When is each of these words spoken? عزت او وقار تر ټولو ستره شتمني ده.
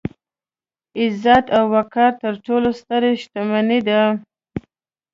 عزت 1.01 1.45
او 1.57 1.63
وقار 1.75 2.11
تر 2.23 2.33
ټولو 2.45 2.69
ستره 2.79 3.09
شتمني 3.21 3.79
ده. 3.87 4.01